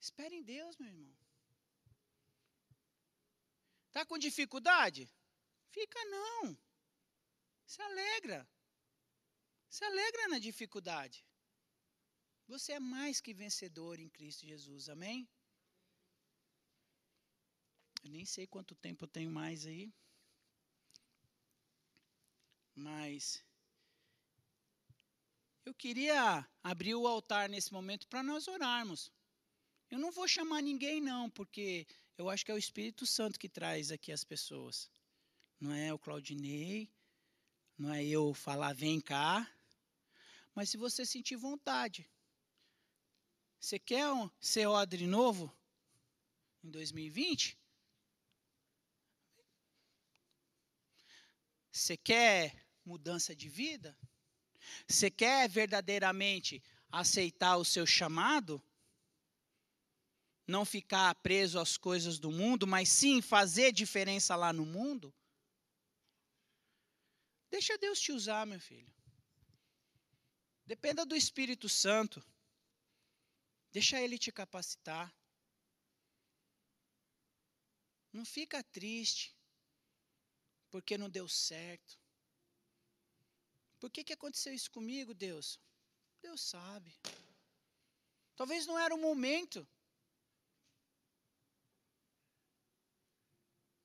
[0.00, 1.16] Espere em Deus, meu irmão.
[3.88, 5.08] Está com dificuldade?
[5.74, 6.56] Fica não.
[7.66, 8.48] Se alegra.
[9.68, 11.26] Se alegra na dificuldade.
[12.46, 14.88] Você é mais que vencedor em Cristo Jesus.
[14.88, 15.28] Amém?
[18.04, 19.92] Eu nem sei quanto tempo eu tenho mais aí.
[22.74, 23.44] Mas
[25.66, 29.10] Eu queria abrir o altar nesse momento para nós orarmos.
[29.90, 31.86] Eu não vou chamar ninguém, não, porque
[32.18, 34.90] eu acho que é o Espírito Santo que traz aqui as pessoas.
[35.64, 36.92] Não é o Claudinei,
[37.78, 39.50] não é eu falar, vem cá.
[40.54, 42.06] Mas se você sentir vontade,
[43.58, 45.50] você quer ser odre novo
[46.62, 47.58] em 2020?
[51.72, 52.54] Você quer
[52.84, 53.96] mudança de vida?
[54.86, 56.62] Você quer verdadeiramente
[56.92, 58.62] aceitar o seu chamado?
[60.46, 65.10] Não ficar preso às coisas do mundo, mas sim fazer diferença lá no mundo?
[67.54, 68.92] Deixa Deus te usar, meu filho.
[70.66, 72.20] Dependa do Espírito Santo.
[73.70, 75.14] Deixa Ele te capacitar.
[78.12, 79.26] Não fica triste
[80.68, 81.96] porque não deu certo.
[83.78, 85.60] Por que, que aconteceu isso comigo, Deus?
[86.20, 86.92] Deus sabe.
[88.34, 89.64] Talvez não era o momento.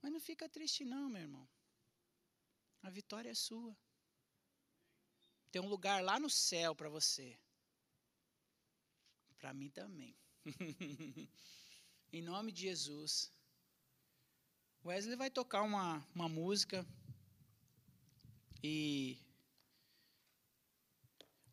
[0.02, 1.48] Mas não fica triste, não, meu irmão.
[2.82, 3.76] A vitória é sua.
[5.52, 7.38] Tem um lugar lá no céu para você.
[9.38, 10.16] Para mim também.
[12.12, 13.32] em nome de Jesus.
[14.86, 16.86] Wesley vai tocar uma, uma música.
[18.64, 19.18] E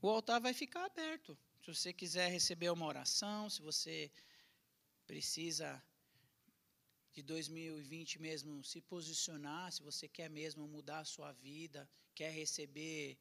[0.01, 1.37] o altar vai ficar aberto.
[1.63, 4.11] Se você quiser receber uma oração, se você
[5.07, 5.83] precisa
[7.17, 13.17] de 2020 mesmo se posicionar, se você quer mesmo mudar a sua vida, quer receber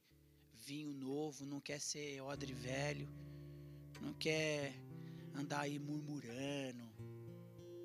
[0.51, 3.07] vinho novo, não quer ser odre velho,
[4.01, 4.73] não quer
[5.33, 6.83] andar aí murmurando,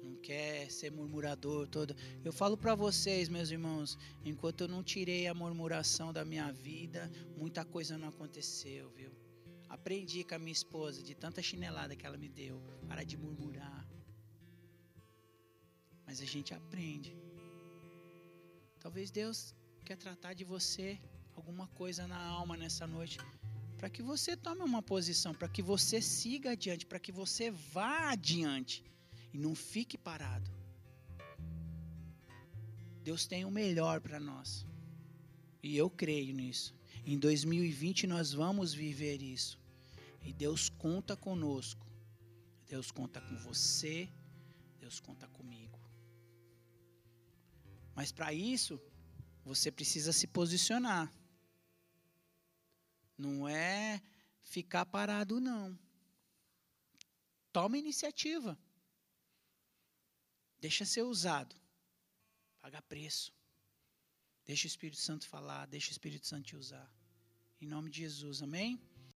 [0.02, 1.94] não quer ser murmurador todo.
[2.24, 7.08] Eu falo para vocês, meus irmãos, enquanto eu não tirei a murmuração da minha vida,
[7.36, 9.12] muita coisa não aconteceu, viu?
[9.68, 13.88] Aprendi com a minha esposa de tanta chinelada que ela me deu, para de murmurar
[16.10, 17.16] mas a gente aprende.
[18.80, 19.54] Talvez Deus
[19.84, 20.98] quer tratar de você
[21.36, 23.16] alguma coisa na alma nessa noite,
[23.78, 28.10] para que você tome uma posição, para que você siga adiante, para que você vá
[28.10, 28.82] adiante
[29.32, 30.50] e não fique parado.
[33.04, 34.66] Deus tem o melhor para nós.
[35.62, 36.74] E eu creio nisso.
[37.06, 39.56] Em 2020 nós vamos viver isso.
[40.24, 41.86] E Deus conta conosco.
[42.68, 44.08] Deus conta com você.
[44.80, 45.59] Deus conta comigo.
[48.00, 48.80] Mas para isso,
[49.44, 51.12] você precisa se posicionar.
[53.24, 54.00] Não é
[54.40, 55.78] ficar parado, não.
[57.52, 58.58] Toma iniciativa.
[60.58, 61.54] Deixa ser usado.
[62.62, 63.34] Paga preço.
[64.46, 66.90] Deixa o Espírito Santo falar, deixa o Espírito Santo te usar.
[67.60, 68.80] Em nome de Jesus, amém?